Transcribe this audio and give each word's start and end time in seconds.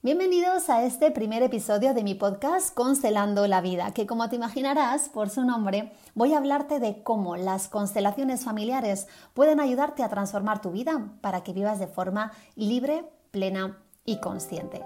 Bienvenidos 0.00 0.70
a 0.70 0.84
este 0.84 1.10
primer 1.10 1.42
episodio 1.42 1.92
de 1.92 2.04
mi 2.04 2.14
podcast 2.14 2.72
Constelando 2.72 3.48
la 3.48 3.60
Vida, 3.60 3.92
que 3.92 4.06
como 4.06 4.28
te 4.28 4.36
imaginarás 4.36 5.08
por 5.08 5.28
su 5.28 5.42
nombre, 5.44 5.92
voy 6.14 6.34
a 6.34 6.38
hablarte 6.38 6.78
de 6.78 7.02
cómo 7.02 7.36
las 7.36 7.66
constelaciones 7.66 8.44
familiares 8.44 9.08
pueden 9.34 9.58
ayudarte 9.58 10.04
a 10.04 10.08
transformar 10.08 10.60
tu 10.60 10.70
vida 10.70 11.14
para 11.20 11.42
que 11.42 11.52
vivas 11.52 11.80
de 11.80 11.88
forma 11.88 12.30
libre, 12.54 13.10
plena 13.32 13.82
y 14.04 14.20
consciente. 14.20 14.84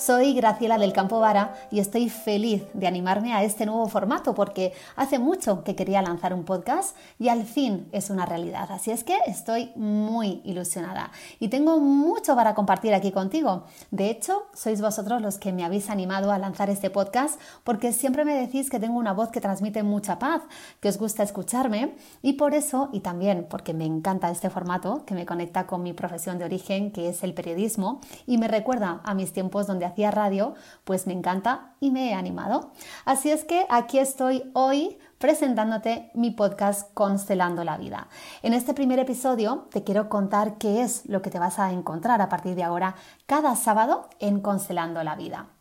Soy 0.00 0.32
Graciela 0.32 0.78
del 0.78 0.94
Campo 0.94 1.20
Vara 1.20 1.54
y 1.70 1.78
estoy 1.78 2.08
feliz 2.08 2.62
de 2.72 2.86
animarme 2.86 3.34
a 3.34 3.44
este 3.44 3.66
nuevo 3.66 3.86
formato 3.86 4.34
porque 4.34 4.72
hace 4.96 5.18
mucho 5.18 5.62
que 5.62 5.76
quería 5.76 6.00
lanzar 6.00 6.32
un 6.32 6.44
podcast 6.44 6.96
y 7.18 7.28
al 7.28 7.44
fin 7.44 7.86
es 7.92 8.08
una 8.08 8.24
realidad. 8.24 8.72
Así 8.72 8.92
es 8.92 9.04
que 9.04 9.18
estoy 9.26 9.72
muy 9.76 10.40
ilusionada 10.46 11.10
y 11.38 11.48
tengo 11.48 11.78
mucho 11.80 12.34
para 12.34 12.54
compartir 12.54 12.94
aquí 12.94 13.12
contigo. 13.12 13.64
De 13.90 14.08
hecho, 14.08 14.44
sois 14.54 14.80
vosotros 14.80 15.20
los 15.20 15.36
que 15.36 15.52
me 15.52 15.66
habéis 15.66 15.90
animado 15.90 16.32
a 16.32 16.38
lanzar 16.38 16.70
este 16.70 16.88
podcast 16.88 17.38
porque 17.62 17.92
siempre 17.92 18.24
me 18.24 18.34
decís 18.34 18.70
que 18.70 18.80
tengo 18.80 18.98
una 18.98 19.12
voz 19.12 19.28
que 19.28 19.42
transmite 19.42 19.82
mucha 19.82 20.18
paz, 20.18 20.40
que 20.80 20.88
os 20.88 20.96
gusta 20.96 21.24
escucharme 21.24 21.94
y 22.22 22.32
por 22.32 22.54
eso, 22.54 22.88
y 22.94 23.00
también 23.00 23.46
porque 23.50 23.74
me 23.74 23.84
encanta 23.84 24.30
este 24.30 24.48
formato 24.48 25.04
que 25.04 25.14
me 25.14 25.26
conecta 25.26 25.66
con 25.66 25.82
mi 25.82 25.92
profesión 25.92 26.38
de 26.38 26.46
origen, 26.46 26.90
que 26.90 27.10
es 27.10 27.22
el 27.22 27.34
periodismo, 27.34 28.00
y 28.26 28.38
me 28.38 28.48
recuerda 28.48 29.02
a 29.04 29.12
mis 29.12 29.34
tiempos 29.34 29.66
donde 29.66 29.89
hacía 29.90 30.10
radio, 30.10 30.54
pues 30.84 31.06
me 31.06 31.12
encanta 31.12 31.74
y 31.80 31.90
me 31.90 32.10
he 32.10 32.14
animado. 32.14 32.72
Así 33.04 33.30
es 33.30 33.44
que 33.44 33.66
aquí 33.68 33.98
estoy 33.98 34.50
hoy 34.54 34.98
presentándote 35.18 36.10
mi 36.14 36.30
podcast 36.30 36.92
Constelando 36.94 37.62
la 37.62 37.76
Vida. 37.76 38.08
En 38.42 38.54
este 38.54 38.72
primer 38.72 38.98
episodio 38.98 39.68
te 39.70 39.84
quiero 39.84 40.08
contar 40.08 40.56
qué 40.56 40.82
es 40.82 41.06
lo 41.06 41.20
que 41.22 41.30
te 41.30 41.38
vas 41.38 41.58
a 41.58 41.72
encontrar 41.72 42.20
a 42.22 42.28
partir 42.28 42.54
de 42.54 42.64
ahora 42.64 42.94
cada 43.26 43.54
sábado 43.54 44.08
en 44.18 44.40
Constelando 44.40 45.04
la 45.04 45.16
Vida. 45.16 45.59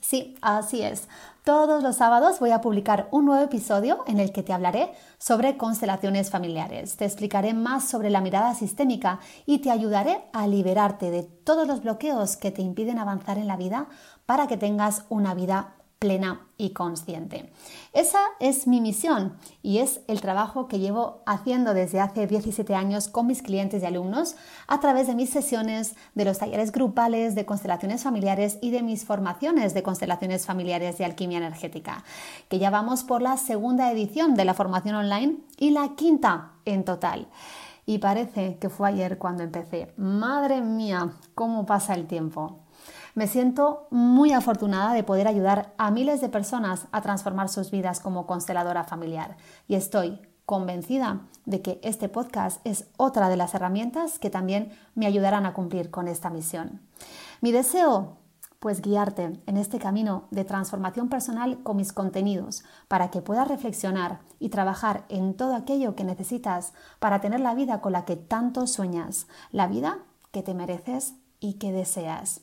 Sí, 0.00 0.34
así 0.40 0.82
es. 0.82 1.08
Todos 1.44 1.82
los 1.82 1.96
sábados 1.96 2.38
voy 2.38 2.50
a 2.50 2.60
publicar 2.60 3.08
un 3.10 3.24
nuevo 3.26 3.44
episodio 3.44 4.04
en 4.06 4.18
el 4.20 4.32
que 4.32 4.42
te 4.42 4.52
hablaré 4.52 4.92
sobre 5.18 5.56
constelaciones 5.56 6.30
familiares. 6.30 6.96
Te 6.96 7.04
explicaré 7.04 7.54
más 7.54 7.84
sobre 7.84 8.10
la 8.10 8.20
mirada 8.20 8.54
sistémica 8.54 9.20
y 9.46 9.58
te 9.58 9.70
ayudaré 9.70 10.22
a 10.32 10.46
liberarte 10.46 11.10
de 11.10 11.22
todos 11.22 11.66
los 11.66 11.82
bloqueos 11.82 12.36
que 12.36 12.50
te 12.50 12.62
impiden 12.62 12.98
avanzar 12.98 13.38
en 13.38 13.46
la 13.46 13.56
vida 13.56 13.88
para 14.26 14.46
que 14.46 14.56
tengas 14.56 15.04
una 15.08 15.34
vida 15.34 15.74
plena 16.00 16.46
y 16.56 16.70
consciente. 16.70 17.52
Esa 17.92 18.20
es 18.40 18.66
mi 18.66 18.80
misión 18.80 19.36
y 19.62 19.80
es 19.80 20.00
el 20.08 20.22
trabajo 20.22 20.66
que 20.66 20.78
llevo 20.78 21.22
haciendo 21.26 21.74
desde 21.74 22.00
hace 22.00 22.26
17 22.26 22.74
años 22.74 23.08
con 23.08 23.26
mis 23.26 23.42
clientes 23.42 23.82
y 23.82 23.86
alumnos 23.86 24.34
a 24.66 24.80
través 24.80 25.08
de 25.08 25.14
mis 25.14 25.28
sesiones, 25.28 25.96
de 26.14 26.24
los 26.24 26.38
talleres 26.38 26.72
grupales 26.72 27.34
de 27.34 27.44
constelaciones 27.44 28.02
familiares 28.02 28.56
y 28.62 28.70
de 28.70 28.82
mis 28.82 29.04
formaciones 29.04 29.74
de 29.74 29.82
constelaciones 29.82 30.46
familiares 30.46 30.96
de 30.96 31.04
alquimia 31.04 31.36
energética, 31.36 32.02
que 32.48 32.58
ya 32.58 32.70
vamos 32.70 33.04
por 33.04 33.20
la 33.20 33.36
segunda 33.36 33.92
edición 33.92 34.34
de 34.34 34.46
la 34.46 34.54
formación 34.54 34.94
online 34.94 35.36
y 35.58 35.68
la 35.68 35.96
quinta 35.96 36.52
en 36.64 36.86
total. 36.86 37.28
Y 37.84 37.98
parece 37.98 38.56
que 38.56 38.70
fue 38.70 38.88
ayer 38.88 39.18
cuando 39.18 39.42
empecé. 39.42 39.92
Madre 39.98 40.62
mía, 40.62 41.12
cómo 41.34 41.66
pasa 41.66 41.92
el 41.92 42.06
tiempo. 42.06 42.60
Me 43.14 43.26
siento 43.26 43.86
muy 43.90 44.32
afortunada 44.32 44.92
de 44.92 45.02
poder 45.02 45.26
ayudar 45.26 45.74
a 45.78 45.90
miles 45.90 46.20
de 46.20 46.28
personas 46.28 46.86
a 46.92 47.00
transformar 47.00 47.48
sus 47.48 47.70
vidas 47.70 48.00
como 48.00 48.26
consteladora 48.26 48.84
familiar 48.84 49.36
y 49.66 49.74
estoy 49.74 50.20
convencida 50.46 51.20
de 51.44 51.62
que 51.62 51.80
este 51.82 52.08
podcast 52.08 52.60
es 52.66 52.88
otra 52.96 53.28
de 53.28 53.36
las 53.36 53.54
herramientas 53.54 54.18
que 54.18 54.30
también 54.30 54.72
me 54.94 55.06
ayudarán 55.06 55.46
a 55.46 55.54
cumplir 55.54 55.90
con 55.90 56.08
esta 56.08 56.30
misión. 56.30 56.80
Mi 57.40 57.52
deseo 57.52 58.16
pues 58.60 58.82
guiarte 58.82 59.40
en 59.46 59.56
este 59.56 59.78
camino 59.78 60.28
de 60.30 60.44
transformación 60.44 61.08
personal 61.08 61.62
con 61.62 61.78
mis 61.78 61.92
contenidos 61.94 62.62
para 62.88 63.10
que 63.10 63.22
puedas 63.22 63.48
reflexionar 63.48 64.20
y 64.38 64.50
trabajar 64.50 65.04
en 65.08 65.34
todo 65.34 65.54
aquello 65.54 65.96
que 65.96 66.04
necesitas 66.04 66.74
para 66.98 67.20
tener 67.20 67.40
la 67.40 67.54
vida 67.54 67.80
con 67.80 67.92
la 67.92 68.04
que 68.04 68.16
tanto 68.16 68.66
sueñas, 68.66 69.26
la 69.50 69.66
vida 69.66 69.98
que 70.30 70.42
te 70.42 70.52
mereces 70.54 71.14
y 71.40 71.54
que 71.54 71.72
deseas. 71.72 72.42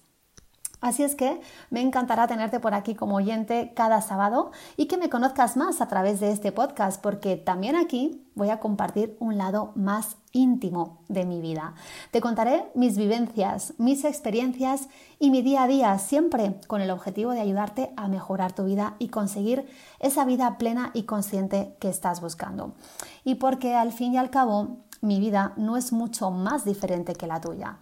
Así 0.79 1.01
es 1.03 1.15
que 1.15 1.41
me 1.71 1.81
encantará 1.81 2.27
tenerte 2.27 2.59
por 2.59 2.75
aquí 2.75 2.93
como 2.93 3.15
oyente 3.15 3.73
cada 3.75 3.99
sábado 4.01 4.51
y 4.75 4.85
que 4.85 4.97
me 4.97 5.09
conozcas 5.09 5.57
más 5.57 5.81
a 5.81 5.87
través 5.87 6.19
de 6.19 6.31
este 6.31 6.51
podcast 6.51 7.01
porque 7.01 7.35
también 7.35 7.75
aquí 7.75 8.23
voy 8.35 8.51
a 8.51 8.59
compartir 8.59 9.17
un 9.19 9.39
lado 9.39 9.71
más 9.73 10.17
íntimo 10.33 10.99
de 11.07 11.25
mi 11.25 11.41
vida. 11.41 11.73
Te 12.11 12.21
contaré 12.21 12.69
mis 12.75 12.95
vivencias, 12.95 13.73
mis 13.79 14.05
experiencias 14.05 14.87
y 15.17 15.31
mi 15.31 15.41
día 15.41 15.63
a 15.63 15.67
día, 15.67 15.97
siempre 15.97 16.59
con 16.67 16.81
el 16.81 16.91
objetivo 16.91 17.31
de 17.31 17.41
ayudarte 17.41 17.91
a 17.97 18.07
mejorar 18.07 18.53
tu 18.53 18.65
vida 18.65 18.95
y 18.99 19.07
conseguir 19.07 19.67
esa 19.99 20.25
vida 20.25 20.59
plena 20.59 20.91
y 20.93 21.03
consciente 21.03 21.75
que 21.79 21.89
estás 21.89 22.21
buscando. 22.21 22.75
Y 23.23 23.35
porque 23.35 23.73
al 23.73 23.91
fin 23.91 24.13
y 24.13 24.17
al 24.17 24.29
cabo 24.29 24.77
mi 25.01 25.19
vida 25.19 25.53
no 25.57 25.75
es 25.75 25.91
mucho 25.91 26.29
más 26.29 26.65
diferente 26.65 27.15
que 27.15 27.25
la 27.25 27.41
tuya. 27.41 27.79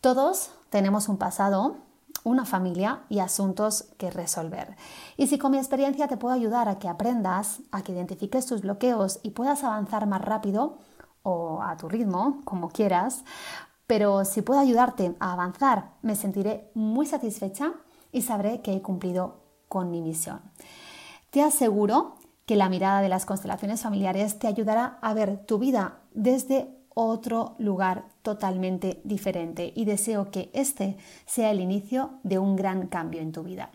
Todos 0.00 0.50
tenemos 0.70 1.08
un 1.08 1.18
pasado 1.18 1.91
una 2.24 2.44
familia 2.44 3.02
y 3.08 3.18
asuntos 3.18 3.86
que 3.98 4.10
resolver. 4.10 4.76
Y 5.16 5.26
si 5.26 5.38
con 5.38 5.52
mi 5.52 5.58
experiencia 5.58 6.08
te 6.08 6.16
puedo 6.16 6.34
ayudar 6.34 6.68
a 6.68 6.78
que 6.78 6.88
aprendas, 6.88 7.60
a 7.70 7.82
que 7.82 7.92
identifiques 7.92 8.46
tus 8.46 8.62
bloqueos 8.62 9.20
y 9.22 9.30
puedas 9.30 9.64
avanzar 9.64 10.06
más 10.06 10.22
rápido 10.22 10.78
o 11.22 11.62
a 11.62 11.76
tu 11.76 11.88
ritmo, 11.88 12.40
como 12.44 12.70
quieras, 12.70 13.24
pero 13.86 14.24
si 14.24 14.42
puedo 14.42 14.60
ayudarte 14.60 15.16
a 15.20 15.32
avanzar, 15.32 15.92
me 16.02 16.16
sentiré 16.16 16.70
muy 16.74 17.06
satisfecha 17.06 17.72
y 18.10 18.22
sabré 18.22 18.60
que 18.62 18.74
he 18.74 18.82
cumplido 18.82 19.42
con 19.68 19.90
mi 19.90 20.00
misión. 20.00 20.40
Te 21.30 21.42
aseguro 21.42 22.16
que 22.46 22.56
la 22.56 22.68
mirada 22.68 23.00
de 23.00 23.08
las 23.08 23.24
constelaciones 23.24 23.82
familiares 23.82 24.38
te 24.38 24.46
ayudará 24.46 24.98
a 25.00 25.14
ver 25.14 25.44
tu 25.46 25.58
vida 25.58 26.00
desde 26.12 26.81
otro 26.94 27.54
lugar 27.58 28.04
totalmente 28.22 29.00
diferente 29.04 29.72
y 29.74 29.84
deseo 29.84 30.30
que 30.30 30.50
este 30.52 30.96
sea 31.26 31.50
el 31.50 31.60
inicio 31.60 32.18
de 32.22 32.38
un 32.38 32.56
gran 32.56 32.86
cambio 32.86 33.20
en 33.20 33.32
tu 33.32 33.42
vida. 33.42 33.70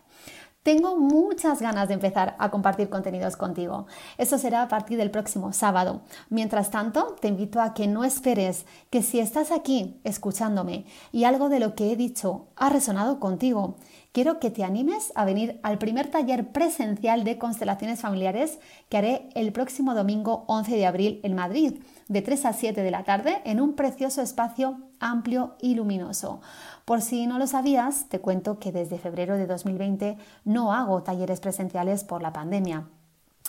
Tengo 0.68 0.98
muchas 0.98 1.62
ganas 1.62 1.88
de 1.88 1.94
empezar 1.94 2.36
a 2.38 2.50
compartir 2.50 2.90
contenidos 2.90 3.38
contigo. 3.38 3.86
Eso 4.18 4.36
será 4.36 4.60
a 4.60 4.68
partir 4.68 4.98
del 4.98 5.10
próximo 5.10 5.54
sábado. 5.54 6.02
Mientras 6.28 6.70
tanto, 6.70 7.16
te 7.22 7.28
invito 7.28 7.62
a 7.62 7.72
que 7.72 7.86
no 7.86 8.04
esperes 8.04 8.66
que 8.90 9.02
si 9.02 9.18
estás 9.18 9.50
aquí 9.50 9.98
escuchándome 10.04 10.84
y 11.10 11.24
algo 11.24 11.48
de 11.48 11.58
lo 11.58 11.74
que 11.74 11.90
he 11.90 11.96
dicho 11.96 12.48
ha 12.54 12.68
resonado 12.68 13.18
contigo, 13.18 13.76
quiero 14.12 14.40
que 14.40 14.50
te 14.50 14.62
animes 14.62 15.10
a 15.14 15.24
venir 15.24 15.58
al 15.62 15.78
primer 15.78 16.10
taller 16.10 16.52
presencial 16.52 17.24
de 17.24 17.38
constelaciones 17.38 18.00
familiares 18.00 18.58
que 18.90 18.98
haré 18.98 19.30
el 19.34 19.52
próximo 19.52 19.94
domingo 19.94 20.44
11 20.48 20.76
de 20.76 20.84
abril 20.84 21.20
en 21.22 21.34
Madrid 21.34 21.76
de 22.08 22.20
3 22.20 22.44
a 22.44 22.52
7 22.52 22.82
de 22.82 22.90
la 22.90 23.04
tarde 23.04 23.40
en 23.44 23.60
un 23.60 23.74
precioso 23.74 24.20
espacio 24.20 24.78
amplio 25.00 25.56
y 25.60 25.74
luminoso. 25.74 26.40
Por 26.84 27.02
si 27.02 27.26
no 27.26 27.38
lo 27.38 27.46
sabías, 27.46 28.08
te 28.08 28.20
cuento 28.20 28.58
que 28.58 28.72
desde 28.72 28.98
febrero 28.98 29.36
de 29.36 29.46
2020 29.46 30.16
no 30.44 30.72
hago 30.72 31.02
talleres 31.02 31.40
presenciales 31.40 32.04
por 32.04 32.22
la 32.22 32.32
pandemia. 32.32 32.88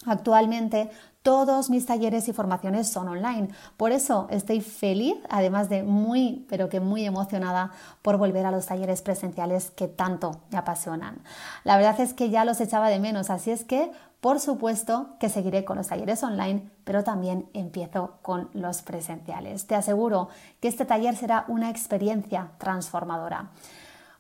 Actualmente 0.06 0.90
todos 1.22 1.70
mis 1.70 1.86
talleres 1.86 2.28
y 2.28 2.34
formaciones 2.34 2.90
son 2.90 3.08
online. 3.10 3.50
Por 3.78 3.92
eso 3.92 4.28
estoy 4.30 4.62
feliz, 4.62 5.16
además 5.30 5.70
de 5.70 5.84
muy, 5.84 6.46
pero 6.50 6.70
que 6.70 6.80
muy 6.80 7.06
emocionada 7.06 7.72
por 8.02 8.18
volver 8.18 8.46
a 8.46 8.52
los 8.52 8.68
talleres 8.68 9.02
presenciales 9.02 9.72
que 9.72 9.88
tanto 9.88 10.42
me 10.52 10.58
apasionan. 10.58 11.22
La 11.64 11.76
verdad 11.76 12.00
es 12.00 12.14
que 12.14 12.30
ya 12.30 12.46
los 12.46 12.62
echaba 12.62 12.90
de 12.90 13.00
menos, 13.00 13.30
así 13.30 13.52
es 13.52 13.66
que 13.66 13.92
por 14.22 14.42
supuesto 14.42 15.16
que 15.20 15.30
seguiré 15.30 15.64
con 15.64 15.78
los 15.78 15.88
talleres 15.88 16.24
online, 16.24 16.70
pero 16.84 17.06
también 17.06 17.50
empiezo 17.54 18.18
con 18.22 18.50
los 18.54 18.82
presenciales. 18.82 19.66
Te 19.66 19.76
aseguro 19.76 20.28
que 20.60 20.68
este 20.68 20.86
taller 20.86 21.16
será 21.16 21.46
una 21.48 21.70
experiencia 21.70 22.52
transformadora. 22.58 23.52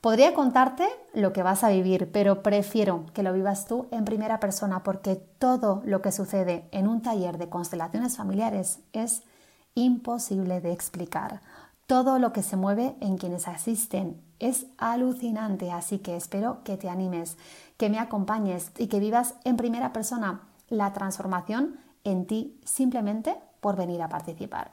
Podría 0.01 0.33
contarte 0.33 0.87
lo 1.13 1.33
que 1.33 1.43
vas 1.43 1.65
a 1.65 1.69
vivir, 1.69 2.09
pero 2.13 2.41
prefiero 2.41 3.05
que 3.13 3.21
lo 3.21 3.33
vivas 3.33 3.65
tú 3.65 3.87
en 3.91 4.05
primera 4.05 4.39
persona 4.39 4.81
porque 4.81 5.17
todo 5.17 5.81
lo 5.83 6.01
que 6.01 6.13
sucede 6.13 6.69
en 6.71 6.87
un 6.87 7.01
taller 7.01 7.37
de 7.37 7.49
constelaciones 7.49 8.15
familiares 8.15 8.79
es 8.93 9.23
imposible 9.75 10.61
de 10.61 10.71
explicar. 10.71 11.41
Todo 11.85 12.17
lo 12.17 12.31
que 12.31 12.43
se 12.43 12.55
mueve 12.55 12.95
en 13.01 13.17
quienes 13.17 13.49
asisten 13.49 14.21
es 14.39 14.67
alucinante, 14.77 15.69
así 15.71 15.99
que 15.99 16.15
espero 16.15 16.63
que 16.63 16.77
te 16.77 16.87
animes, 16.87 17.37
que 17.75 17.89
me 17.89 17.99
acompañes 17.99 18.71
y 18.77 18.87
que 18.87 19.01
vivas 19.01 19.35
en 19.43 19.57
primera 19.57 19.91
persona 19.91 20.43
la 20.69 20.93
transformación 20.93 21.77
en 22.05 22.25
ti 22.25 22.57
simplemente 22.63 23.35
por 23.59 23.75
venir 23.75 24.01
a 24.01 24.07
participar. 24.07 24.71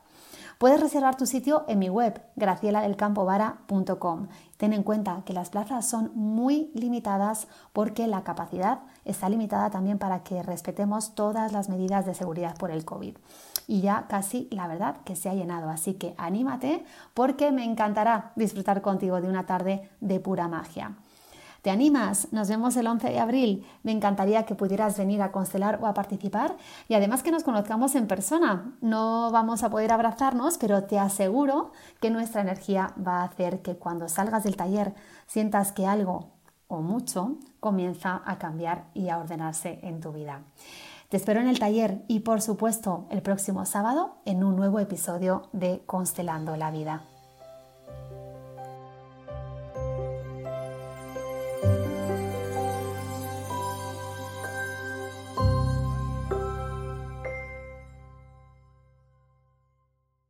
Puedes 0.59 0.81
reservar 0.81 1.17
tu 1.17 1.27
sitio 1.27 1.67
en 1.69 1.79
mi 1.79 1.91
web, 1.91 2.23
gracieladelcampovara.com. 2.37 4.29
Ten 4.57 4.73
en 4.73 4.83
cuenta 4.83 5.23
que 5.27 5.35
las 5.35 5.51
plazas 5.51 5.87
son 5.87 6.13
muy 6.15 6.71
limitadas 6.73 7.47
porque 7.75 8.07
la 8.07 8.25
capacidad 8.25 8.79
está 9.05 9.29
limitada 9.29 9.69
también 9.69 9.99
para 9.99 10.23
que 10.23 10.43
respetemos 10.43 11.15
todas 11.15 11.53
las 11.53 11.69
medidas 11.69 12.07
de 12.07 12.15
seguridad 12.15 12.57
por 12.57 12.71
el 12.71 12.87
COVID. 12.87 13.17
y 13.69 13.81
ya 13.81 14.07
casi 14.09 14.49
la 14.51 14.69
verdad 14.69 14.99
que 15.05 15.17
se 15.17 15.29
ha 15.29 15.35
llenado. 15.35 15.69
Así 15.69 15.95
que 15.95 16.15
anímate 16.17 16.85
porque 17.15 17.53
me 17.53 17.65
encantará 17.65 18.33
disfrutar 18.37 18.81
contigo 18.81 19.21
de 19.21 19.29
una 19.29 19.45
tarde 19.45 19.91
de 20.01 20.21
pura 20.21 20.49
magia. 20.49 20.95
¿Te 21.67 21.73
animas? 21.73 22.29
Nos 22.31 22.49
vemos 22.49 22.77
el 22.77 22.87
11 22.87 23.09
de 23.09 23.19
abril. 23.19 23.67
Me 23.83 23.91
encantaría 23.91 24.47
que 24.47 24.55
pudieras 24.55 24.97
venir 24.97 25.21
a 25.21 25.33
constelar 25.33 25.81
o 25.83 25.89
a 25.89 25.95
participar 25.95 26.57
y 26.87 26.95
además 26.95 27.25
que 27.25 27.33
nos 27.33 27.43
conozcamos 27.43 27.97
en 27.97 28.07
persona. 28.07 28.77
No 28.81 29.33
vamos 29.33 29.65
a 29.65 29.69
poder 29.69 29.91
abrazarnos, 29.91 30.59
pero 30.59 30.85
te 30.85 30.97
aseguro 31.01 31.73
que 32.01 32.11
nuestra 32.11 32.43
energía 32.43 32.95
va 33.05 33.23
a 33.23 33.25
hacer 33.25 33.63
que 33.63 33.75
cuando 33.75 34.09
salgas 34.09 34.45
del 34.45 34.55
taller 34.55 34.95
sientas 35.27 35.73
que 35.73 35.89
algo 35.89 36.31
o 36.69 36.83
mucho 36.83 37.35
comienza 37.59 38.23
a 38.25 38.39
cambiar 38.39 38.85
y 38.95 39.09
a 39.09 39.19
ordenarse 39.19 39.81
en 39.83 39.99
tu 39.99 40.13
vida. 40.13 40.43
Te 41.09 41.17
espero 41.17 41.41
en 41.41 41.49
el 41.49 41.59
taller 41.59 42.05
y 42.07 42.21
por 42.21 42.43
supuesto 42.43 43.07
el 43.11 43.23
próximo 43.23 43.67
sábado 43.67 44.19
en 44.25 44.45
un 44.45 44.55
nuevo 44.55 44.79
episodio 44.79 45.49
de 45.53 45.83
Constelando 45.85 46.57
la 46.57 46.71
Vida. 46.71 47.03